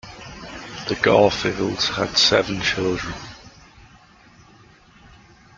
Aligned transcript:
The 0.87 0.97
Garfields 1.03 1.89
had 1.89 2.17
seven 2.17 2.59
children. 2.63 3.13